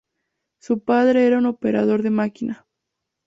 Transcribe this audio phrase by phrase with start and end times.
[0.57, 2.65] Su padre era un operador de máquina.